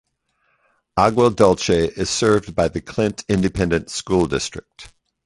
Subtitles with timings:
[0.97, 4.91] Agua Dulce is served by the Clint Independent School District.